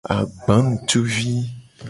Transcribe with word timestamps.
Agbanutuvi. 0.17 1.33